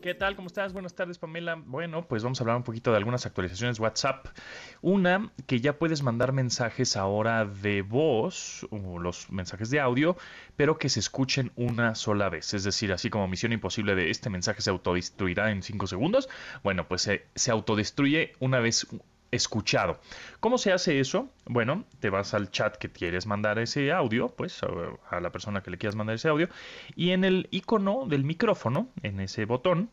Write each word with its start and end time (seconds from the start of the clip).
¿Qué 0.00 0.14
tal? 0.14 0.36
¿Cómo 0.36 0.46
estás? 0.46 0.72
Buenas 0.72 0.94
tardes, 0.94 1.18
Pamela. 1.18 1.56
Bueno, 1.56 2.06
pues 2.06 2.22
vamos 2.22 2.40
a 2.40 2.44
hablar 2.44 2.56
un 2.56 2.62
poquito 2.62 2.92
de 2.92 2.98
algunas 2.98 3.26
actualizaciones 3.26 3.80
WhatsApp. 3.80 4.28
Una, 4.80 5.32
que 5.46 5.60
ya 5.60 5.76
puedes 5.76 6.04
mandar 6.04 6.32
mensajes 6.32 6.96
ahora 6.96 7.44
de 7.44 7.82
voz, 7.82 8.64
o 8.70 9.00
los 9.00 9.28
mensajes 9.32 9.70
de 9.70 9.80
audio, 9.80 10.16
pero 10.54 10.78
que 10.78 10.88
se 10.88 11.00
escuchen 11.00 11.50
una 11.56 11.96
sola 11.96 12.28
vez. 12.28 12.54
Es 12.54 12.62
decir, 12.62 12.92
así 12.92 13.10
como 13.10 13.26
misión 13.26 13.52
imposible 13.52 13.96
de 13.96 14.10
este 14.10 14.30
mensaje 14.30 14.62
se 14.62 14.70
autodestruirá 14.70 15.50
en 15.50 15.64
5 15.64 15.88
segundos. 15.88 16.28
Bueno, 16.62 16.86
pues 16.86 17.02
se, 17.02 17.26
se 17.34 17.50
autodestruye 17.50 18.34
una 18.38 18.60
vez 18.60 18.86
escuchado. 19.30 20.00
¿Cómo 20.40 20.58
se 20.58 20.72
hace 20.72 21.00
eso? 21.00 21.28
Bueno, 21.46 21.84
te 22.00 22.10
vas 22.10 22.34
al 22.34 22.50
chat 22.50 22.76
que 22.76 22.90
quieres 22.90 23.26
mandar 23.26 23.58
ese 23.58 23.92
audio, 23.92 24.28
pues 24.28 24.60
a, 25.10 25.20
la 25.20 25.30
persona 25.30 25.62
que 25.62 25.70
le 25.70 25.78
quieras 25.78 25.96
mandar 25.96 26.16
ese 26.16 26.28
audio, 26.28 26.48
y 26.96 27.10
en 27.10 27.24
el 27.24 27.48
icono 27.50 28.06
del 28.06 28.24
micrófono, 28.24 28.88
en 29.02 29.20
ese 29.20 29.44
botón, 29.44 29.90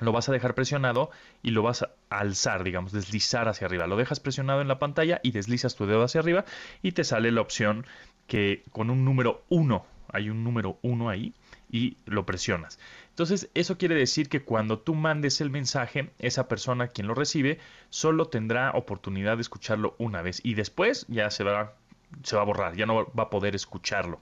lo 0.00 0.12
vas 0.12 0.28
a 0.28 0.32
dejar 0.32 0.54
presionado 0.54 1.10
y 1.42 1.50
lo 1.50 1.62
vas 1.62 1.82
a 1.82 1.90
alzar, 2.10 2.64
digamos, 2.64 2.92
deslizar 2.92 3.48
hacia 3.48 3.66
arriba. 3.66 3.86
Lo 3.86 3.96
dejas 3.96 4.18
presionado 4.18 4.60
en 4.60 4.68
la 4.68 4.78
pantalla 4.78 5.20
y 5.22 5.30
deslizas 5.30 5.76
tu 5.76 5.86
dedo 5.86 6.02
hacia 6.02 6.20
arriba 6.20 6.44
y 6.82 6.92
te 6.92 7.04
sale 7.04 7.30
la 7.30 7.40
opción 7.40 7.86
que 8.26 8.64
con 8.72 8.90
un 8.90 9.04
número 9.04 9.44
1, 9.50 9.86
hay 10.14 10.30
un 10.30 10.44
número 10.44 10.78
1 10.82 11.08
ahí, 11.10 11.34
y 11.70 11.96
lo 12.06 12.24
presionas. 12.24 12.78
Entonces, 13.10 13.50
eso 13.54 13.76
quiere 13.78 13.96
decir 13.96 14.28
que 14.28 14.42
cuando 14.42 14.78
tú 14.78 14.94
mandes 14.94 15.40
el 15.40 15.50
mensaje, 15.50 16.10
esa 16.20 16.46
persona 16.46 16.88
quien 16.88 17.08
lo 17.08 17.14
recibe 17.14 17.58
solo 17.90 18.26
tendrá 18.26 18.70
oportunidad 18.70 19.36
de 19.36 19.42
escucharlo 19.42 19.96
una 19.98 20.22
vez 20.22 20.40
y 20.44 20.54
después 20.54 21.04
ya 21.08 21.30
se 21.30 21.42
va, 21.42 21.74
se 22.22 22.36
va 22.36 22.42
a 22.42 22.44
borrar, 22.44 22.76
ya 22.76 22.86
no 22.86 23.12
va 23.12 23.24
a 23.24 23.30
poder 23.30 23.56
escucharlo 23.56 24.20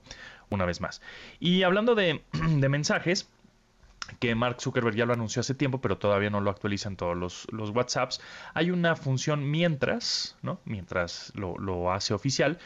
una 0.48 0.64
vez 0.64 0.80
más. 0.80 1.02
Y 1.40 1.62
hablando 1.62 1.94
de, 1.94 2.22
mensajes, 2.32 3.28
que 4.18 4.34
Mark 4.34 4.60
Zuckerberg 4.60 4.96
ya 4.96 5.06
lo 5.06 5.12
anunció 5.12 5.40
hace 5.40 5.54
tiempo, 5.54 5.80
pero 5.80 5.98
todavía 5.98 6.30
no 6.30 6.40
lo 6.40 6.50
actualizan 6.50 6.96
todos 6.96 7.16
los, 7.16 7.46
los 7.52 7.70
WhatsApps. 7.70 8.20
Hay 8.52 8.70
una 8.70 8.96
función 8.96 9.50
mientras, 9.50 10.36
¿no? 10.42 10.58
Mientras 10.64 11.32
lo, 11.34 11.56
lo 11.58 11.92
hace 11.92 12.12
oficial, 12.12 12.58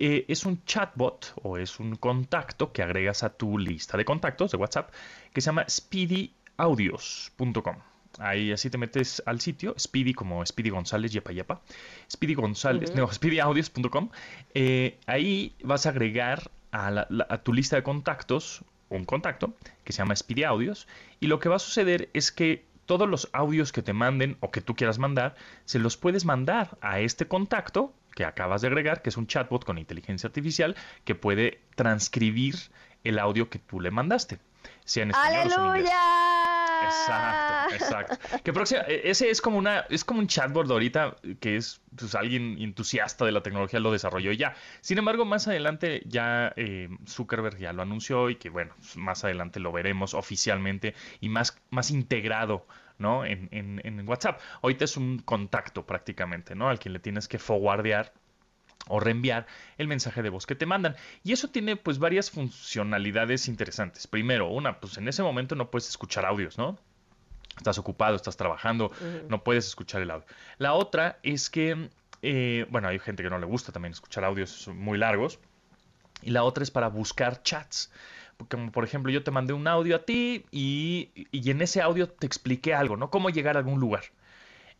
eh, 0.00 0.24
es 0.28 0.46
un 0.46 0.64
chatbot 0.64 1.34
o 1.42 1.58
es 1.58 1.78
un 1.78 1.96
contacto 1.96 2.72
que 2.72 2.82
agregas 2.82 3.22
a 3.22 3.28
tu 3.28 3.58
lista 3.58 3.98
de 3.98 4.06
contactos 4.06 4.50
de 4.50 4.56
WhatsApp 4.56 4.90
que 5.34 5.42
se 5.42 5.46
llama 5.46 5.66
speedyaudios.com. 5.68 7.76
Ahí 8.18 8.50
así 8.50 8.70
te 8.70 8.78
metes 8.78 9.22
al 9.26 9.40
sitio, 9.40 9.74
Speedy 9.78 10.14
como 10.14 10.44
Speedy 10.46 10.70
González, 10.70 11.12
yepa 11.12 11.32
yepa, 11.32 11.60
Speedy 12.10 12.34
González, 12.34 12.94
no, 12.94 13.06
speedyaudios.com. 13.12 14.08
Eh, 14.54 14.98
ahí 15.06 15.54
vas 15.62 15.84
a 15.84 15.90
agregar 15.90 16.50
a, 16.72 17.06
a, 17.28 17.42
tu 17.42 17.52
lista 17.52 17.76
de 17.76 17.82
contactos 17.82 18.64
un 18.88 19.04
contacto 19.04 19.52
que 19.84 19.92
se 19.92 19.98
llama 19.98 20.16
Speedy 20.16 20.44
Audios 20.44 20.88
y 21.20 21.26
lo 21.26 21.40
que 21.40 21.50
va 21.50 21.56
a 21.56 21.60
suceder 21.60 22.08
es 22.14 22.32
que 22.32 22.64
todos 22.86 23.06
los 23.08 23.28
audios 23.32 23.70
que 23.70 23.82
te 23.82 23.92
manden 23.92 24.38
o 24.40 24.50
que 24.50 24.62
tú 24.62 24.74
quieras 24.74 24.98
mandar, 24.98 25.36
se 25.66 25.78
los 25.78 25.96
puedes 25.96 26.24
mandar 26.24 26.78
a 26.80 26.98
este 27.00 27.28
contacto 27.28 27.92
que 28.14 28.24
acabas 28.24 28.62
de 28.62 28.68
agregar, 28.68 29.02
que 29.02 29.10
es 29.10 29.16
un 29.16 29.26
chatbot 29.26 29.64
con 29.64 29.78
inteligencia 29.78 30.26
artificial 30.28 30.76
que 31.04 31.14
puede 31.14 31.60
transcribir 31.74 32.56
el 33.04 33.18
audio 33.18 33.48
que 33.48 33.58
tú 33.58 33.80
le 33.80 33.90
mandaste. 33.90 34.38
Sea 34.84 35.04
en 35.04 35.10
español 35.10 35.52
¡Aleluya! 35.52 35.62
o 35.62 35.74
en 35.74 35.80
inglés. 35.80 35.94
Exacto, 36.84 37.74
exacto. 37.74 38.18
Que 38.42 38.52
próxima, 38.52 38.80
e, 38.82 39.10
ese 39.10 39.30
es 39.30 39.40
como 39.40 39.58
una, 39.58 39.80
es 39.90 40.04
como 40.04 40.20
un 40.20 40.26
chatbot 40.26 40.70
ahorita 40.70 41.16
que 41.40 41.56
es 41.56 41.80
pues, 41.96 42.14
alguien 42.14 42.56
entusiasta 42.60 43.24
de 43.24 43.32
la 43.32 43.42
tecnología 43.42 43.80
lo 43.80 43.92
desarrolló 43.92 44.32
ya. 44.32 44.54
Sin 44.80 44.98
embargo, 44.98 45.24
más 45.24 45.46
adelante 45.48 46.02
ya 46.06 46.52
eh, 46.56 46.88
Zuckerberg 47.06 47.58
ya 47.58 47.72
lo 47.72 47.82
anunció 47.82 48.30
y 48.30 48.36
que 48.36 48.50
bueno, 48.50 48.74
más 48.96 49.24
adelante 49.24 49.60
lo 49.60 49.72
veremos 49.72 50.14
oficialmente 50.14 50.94
y 51.20 51.28
más, 51.28 51.58
más 51.70 51.90
integrado 51.90 52.66
¿no? 53.00 53.24
En, 53.24 53.48
en, 53.50 53.80
en, 53.82 54.08
WhatsApp. 54.08 54.40
Ahorita 54.62 54.84
es 54.84 54.96
un 54.96 55.18
contacto 55.18 55.84
prácticamente, 55.84 56.54
¿no? 56.54 56.68
Al 56.68 56.78
que 56.78 56.90
le 56.90 57.00
tienes 57.00 57.26
que 57.26 57.38
forwardear 57.38 58.12
o 58.88 59.00
reenviar 59.00 59.46
el 59.78 59.88
mensaje 59.88 60.22
de 60.22 60.28
voz 60.28 60.46
que 60.46 60.54
te 60.54 60.66
mandan. 60.66 60.96
Y 61.24 61.32
eso 61.32 61.48
tiene 61.48 61.76
pues 61.76 61.98
varias 61.98 62.30
funcionalidades 62.30 63.48
interesantes. 63.48 64.06
Primero, 64.06 64.48
una, 64.48 64.80
pues 64.80 64.98
en 64.98 65.08
ese 65.08 65.22
momento 65.22 65.54
no 65.54 65.70
puedes 65.70 65.88
escuchar 65.88 66.26
audios, 66.26 66.58
¿no? 66.58 66.78
Estás 67.56 67.78
ocupado, 67.78 68.16
estás 68.16 68.36
trabajando, 68.36 68.90
no 69.28 69.42
puedes 69.42 69.66
escuchar 69.66 70.00
el 70.00 70.10
audio. 70.10 70.26
La 70.58 70.72
otra 70.72 71.18
es 71.22 71.50
que, 71.50 71.90
eh, 72.22 72.66
bueno, 72.70 72.88
hay 72.88 72.98
gente 72.98 73.22
que 73.22 73.28
no 73.28 73.38
le 73.38 73.46
gusta 73.46 73.72
también 73.72 73.92
escuchar 73.92 74.24
audios 74.24 74.68
muy 74.68 74.98
largos. 74.98 75.40
Y 76.22 76.30
la 76.30 76.42
otra 76.42 76.62
es 76.62 76.70
para 76.70 76.88
buscar 76.88 77.42
chats 77.42 77.90
como 78.48 78.72
por 78.72 78.84
ejemplo 78.84 79.12
yo 79.12 79.22
te 79.22 79.30
mandé 79.30 79.52
un 79.52 79.66
audio 79.66 79.96
a 79.96 80.04
ti 80.04 80.44
y, 80.50 81.10
y 81.30 81.50
en 81.50 81.62
ese 81.62 81.82
audio 81.82 82.08
te 82.08 82.26
expliqué 82.26 82.74
algo, 82.74 82.96
¿no? 82.96 83.10
Cómo 83.10 83.30
llegar 83.30 83.56
a 83.56 83.60
algún 83.60 83.80
lugar. 83.80 84.04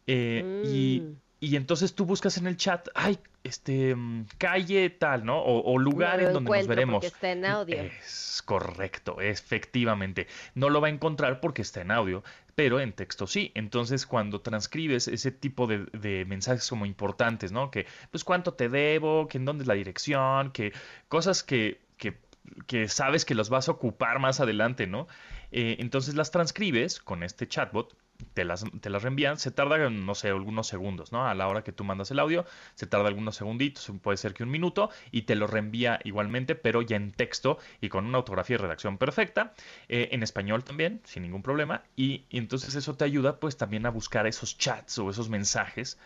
Eh, 0.06 0.62
y, 0.65 1.00
mm. 1.00 1.16
y, 1.41 1.56
entonces 1.56 1.94
tú 1.94 2.04
buscas 2.04 2.37
en 2.37 2.47
el 2.47 2.56
chat, 2.56 2.88
ay, 2.94 3.19
este, 3.44 3.94
mm, 3.94 4.26
calle 4.38 4.91
tal, 4.91 5.25
¿no? 5.25 5.41
O, 5.43 5.78
lugar 5.78 6.21
en 6.21 6.32
donde 6.32 6.50
nos 6.50 6.66
veremos. 6.66 7.04
está 7.04 7.32
en 7.32 7.44
audio. 7.44 7.81
Es 7.81 8.43
correcto, 8.44 9.21
efectivamente. 9.21 10.27
No 10.54 10.69
lo 10.69 10.81
va 10.81 10.88
a 10.88 10.91
encontrar 10.91 11.41
porque 11.41 11.62
está 11.62 11.81
en 11.81 11.91
audio, 11.91 12.25
pero 12.54 12.81
en 12.81 12.92
texto 12.92 13.27
sí. 13.27 13.53
Entonces, 13.54 14.06
cuando 14.06 14.41
transcribes 14.41 15.09
ese 15.09 15.31
tipo 15.31 15.66
de, 15.66 15.87
de, 15.92 16.25
mensajes 16.25 16.69
como 16.69 16.87
importantes, 16.87 17.53
¿no? 17.53 17.71
Que, 17.71 17.87
pues, 18.10 18.25
cuánto 18.25 18.54
te 18.54 18.69
debo, 18.69 19.28
que 19.28 19.38
en 19.38 19.44
dónde 19.44 19.62
es 19.62 19.69
la 19.69 19.75
dirección, 19.75 20.50
que 20.50 20.72
cosas 21.09 21.42
que, 21.42 21.81
que 21.97 22.19
que 22.66 22.88
sabes 22.88 23.25
que 23.25 23.34
los 23.34 23.50
vas 23.50 23.69
a 23.69 23.72
ocupar 23.72 24.19
más 24.19 24.41
adelante, 24.41 24.87
¿no? 24.87 25.06
Eh, 25.53 25.77
entonces 25.81 26.15
las 26.15 26.31
transcribes 26.31 27.00
con 27.00 27.22
este 27.22 27.49
chatbot, 27.49 27.97
te 28.34 28.44
las, 28.44 28.65
te 28.81 28.91
las 28.91 29.03
reenvían, 29.03 29.38
se 29.38 29.50
tarda, 29.50 29.88
no 29.91 30.15
sé, 30.15 30.28
algunos 30.28 30.66
segundos, 30.66 31.10
¿no? 31.12 31.27
A 31.27 31.34
la 31.34 31.49
hora 31.49 31.65
que 31.65 31.72
tú 31.72 31.84
mandas 31.84 32.10
el 32.10 32.19
audio, 32.19 32.44
se 32.75 32.87
tarda 32.87 33.09
algunos 33.09 33.37
segunditos, 33.37 33.91
puede 34.03 34.19
ser 34.19 34.34
que 34.34 34.43
un 34.43 34.50
minuto, 34.50 34.91
y 35.10 35.22
te 35.22 35.34
lo 35.34 35.47
reenvía 35.47 36.00
igualmente, 36.05 36.55
pero 36.55 36.83
ya 36.83 36.97
en 36.97 37.12
texto 37.12 37.59
y 37.81 37.89
con 37.89 38.06
una 38.06 38.19
autografía 38.19 38.55
y 38.55 38.59
redacción 38.59 38.99
perfecta, 38.99 39.55
eh, 39.89 40.10
en 40.12 40.22
español 40.22 40.65
también, 40.65 41.00
sin 41.05 41.22
ningún 41.22 41.43
problema, 41.43 41.83
y, 41.97 42.25
y 42.28 42.39
entonces 42.39 42.75
eso 42.75 42.94
te 42.94 43.05
ayuda 43.05 43.41
pues 43.41 43.56
también 43.56 43.87
a 43.87 43.91
buscar 43.91 44.27
esos 44.27 44.59
chats 44.59 44.99
o 44.99 45.10
esos 45.10 45.28
mensajes 45.28 45.99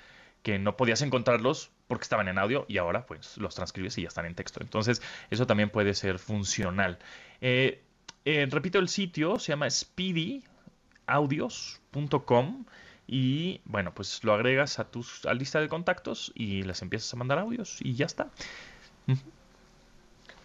que 0.45 0.61
no 0.61 0.77
podías 0.77 1.03
encontrarlos 1.03 1.73
porque 1.89 2.03
estaban 2.03 2.29
en 2.29 2.39
audio 2.39 2.67
y 2.69 2.77
ahora 2.77 3.07
pues 3.07 3.39
los 3.39 3.55
transcribes 3.55 3.97
y 3.99 4.03
ya 4.03 4.09
están 4.09 4.27
en 4.27 4.35
texto. 4.35 4.61
Entonces 4.63 5.01
eso 5.31 5.47
también 5.47 5.71
puede 5.71 5.95
ser 5.95 6.19
funcional. 6.19 6.99
Eh, 7.41 7.83
eh, 8.27 8.47
repito, 8.51 8.79
el 8.79 8.89
sitio 8.89 9.39
se 9.39 9.53
llama 9.53 9.71
speedyaudios.com 9.71 12.67
y 13.07 13.63
bueno, 13.65 13.95
pues 13.95 14.23
lo 14.23 14.35
agregas 14.35 14.79
a 14.79 14.91
tu 14.91 15.03
lista 15.33 15.61
de 15.61 15.69
contactos 15.69 16.31
y 16.35 16.63
les 16.63 16.83
empiezas 16.83 17.15
a 17.15 17.17
mandar 17.17 17.39
audios 17.39 17.79
y 17.81 17.95
ya 17.95 18.05
está. 18.05 18.29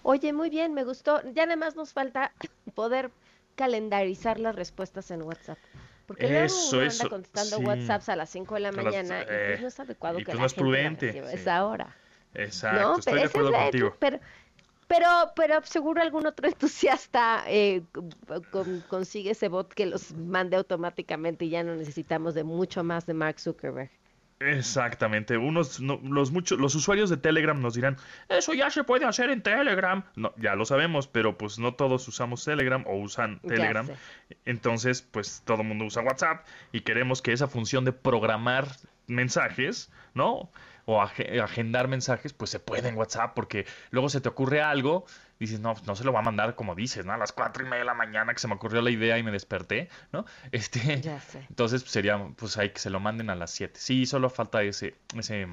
Oye, 0.03 0.31
muy 0.31 0.49
bien, 0.49 0.73
me 0.73 0.85
gustó. 0.85 1.21
Ya 1.33 1.43
además 1.43 1.75
nos 1.75 1.91
falta 1.91 2.31
poder 2.73 3.11
calendarizar 3.55 4.39
las 4.39 4.55
respuestas 4.55 5.11
en 5.11 5.23
WhatsApp. 5.23 5.57
Porque 6.09 6.43
eso, 6.43 6.79
uno 6.79 6.89
anda 6.89 7.07
contestando 7.07 7.59
WhatsApps 7.59 8.09
a 8.09 8.15
las 8.15 8.31
5 8.31 8.55
de 8.55 8.59
la 8.61 8.71
mañana 8.71 9.21
y 9.21 9.25
pues 9.25 9.61
no 9.61 9.67
es 9.67 9.79
adecuado 9.79 10.17
que 10.17 10.25
pues 10.25 10.33
la 10.33 10.39
no 10.39 10.47
es 10.47 10.53
prudente, 10.55 11.13
gente 11.13 11.33
esa 11.35 11.57
ahora. 11.57 11.95
Exacto, 12.33 12.97
estoy 12.97 13.13
de 13.13 13.23
acuerdo 13.25 13.51
contigo. 13.51 13.95
Pero, 13.99 14.19
pero, 14.87 15.07
pero 15.35 15.61
seguro 15.61 16.01
algún 16.01 16.25
otro 16.25 16.47
entusiasta 16.49 17.43
eh, 17.45 17.83
consigue 18.87 19.29
ese 19.29 19.49
bot 19.49 19.71
que 19.71 19.85
los 19.85 20.15
mande 20.15 20.57
automáticamente 20.57 21.45
y 21.45 21.49
ya 21.49 21.61
no 21.61 21.75
necesitamos 21.75 22.33
de 22.33 22.43
mucho 22.43 22.83
más 22.83 23.05
de 23.05 23.13
Mark 23.13 23.39
Zuckerberg. 23.39 23.91
Exactamente. 24.39 25.37
Unos, 25.37 25.79
los 25.81 26.31
muchos, 26.31 26.59
los 26.59 26.73
usuarios 26.73 27.09
de 27.09 27.17
Telegram 27.17 27.59
nos 27.61 27.73
dirán, 27.73 27.97
eso 28.29 28.53
ya 28.53 28.69
se 28.69 28.85
puede 28.85 29.05
hacer 29.05 29.29
en 29.29 29.41
Telegram. 29.41 30.03
No, 30.15 30.33
ya 30.37 30.55
lo 30.55 30.65
sabemos, 30.65 31.07
pero 31.07 31.37
pues 31.37 31.59
no 31.59 31.73
todos 31.73 32.07
usamos 32.07 32.45
Telegram 32.45 32.83
o 32.87 32.95
usan 32.95 33.39
Telegram. 33.41 33.87
Entonces, 34.45 35.01
pues 35.01 35.43
todo 35.45 35.61
el 35.61 35.67
mundo 35.67 35.85
usa 35.85 36.03
WhatsApp 36.03 36.45
y 36.71 36.81
queremos 36.81 37.21
que 37.21 37.33
esa 37.33 37.47
función 37.47 37.83
de 37.83 37.91
programar 37.91 38.67
mensajes, 39.07 39.91
¿no? 40.13 40.49
O 40.85 41.01
agendar 41.01 41.87
mensajes, 41.87 42.33
pues 42.33 42.51
se 42.51 42.59
puede 42.59 42.89
en 42.89 42.97
WhatsApp, 42.97 43.33
porque 43.35 43.65
luego 43.91 44.09
se 44.09 44.21
te 44.21 44.29
ocurre 44.29 44.61
algo, 44.61 45.05
dices, 45.39 45.59
no, 45.59 45.75
no 45.85 45.95
se 45.95 46.03
lo 46.03 46.11
va 46.13 46.19
a 46.19 46.23
mandar 46.23 46.55
como 46.55 46.75
dices, 46.75 47.05
¿no? 47.05 47.13
A 47.13 47.17
las 47.17 47.31
cuatro 47.31 47.63
y 47.63 47.65
media 47.65 47.79
de 47.79 47.85
la 47.85 47.93
mañana 47.93 48.33
que 48.33 48.39
se 48.39 48.47
me 48.47 48.55
ocurrió 48.55 48.81
la 48.81 48.91
idea 48.91 49.17
y 49.17 49.23
me 49.23 49.31
desperté, 49.31 49.89
¿no? 50.11 50.25
Este, 50.51 51.01
ya 51.01 51.19
sé. 51.19 51.45
Entonces 51.49 51.83
sería, 51.83 52.19
pues 52.35 52.57
hay 52.57 52.71
que 52.71 52.79
se 52.79 52.89
lo 52.89 52.99
manden 52.99 53.29
a 53.29 53.35
las 53.35 53.51
7. 53.51 53.79
Sí, 53.79 54.05
solo 54.05 54.29
falta 54.29 54.63
ese, 54.63 54.95
ese 55.15 55.47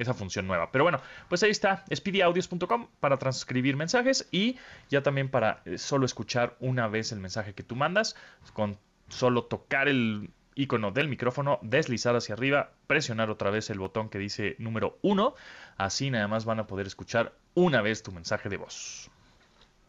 esa 0.00 0.14
función 0.14 0.46
nueva. 0.46 0.70
Pero 0.72 0.84
bueno, 0.84 1.00
pues 1.28 1.42
ahí 1.42 1.50
está, 1.50 1.84
speedyaudios.com 1.94 2.88
para 3.00 3.18
transcribir 3.18 3.76
mensajes 3.76 4.26
y 4.30 4.56
ya 4.88 5.02
también 5.02 5.28
para 5.28 5.62
eh, 5.66 5.78
solo 5.78 6.06
escuchar 6.06 6.56
una 6.60 6.88
vez 6.88 7.12
el 7.12 7.20
mensaje 7.20 7.54
que 7.54 7.62
tú 7.62 7.76
mandas, 7.76 8.16
con 8.54 8.78
solo 9.08 9.44
tocar 9.44 9.88
el 9.88 10.30
icono 10.54 10.90
del 10.90 11.08
micrófono, 11.08 11.58
deslizar 11.62 12.16
hacia 12.16 12.34
arriba, 12.34 12.72
presionar 12.86 13.30
otra 13.30 13.50
vez 13.50 13.70
el 13.70 13.78
botón 13.78 14.08
que 14.08 14.18
dice 14.18 14.56
número 14.58 14.98
1, 15.02 15.34
así 15.76 16.10
nada 16.10 16.28
más 16.28 16.44
van 16.44 16.60
a 16.60 16.66
poder 16.66 16.86
escuchar 16.86 17.34
una 17.54 17.82
vez 17.82 18.02
tu 18.02 18.12
mensaje 18.12 18.48
de 18.48 18.56
voz. 18.56 19.10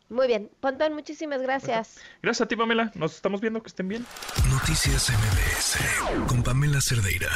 Muy 0.09 0.27
bien, 0.27 0.51
Pontón, 0.59 0.93
muchísimas 0.93 1.41
gracias. 1.41 2.01
Gracias 2.21 2.45
a 2.45 2.47
ti, 2.47 2.57
Pamela. 2.57 2.91
Nos 2.95 3.15
estamos 3.15 3.39
viendo, 3.39 3.63
que 3.63 3.69
estén 3.69 3.87
bien. 3.87 4.05
Noticias 4.49 5.09
MBS 5.09 6.27
con 6.27 6.43
Pamela 6.43 6.81
Cerdeira. 6.81 7.29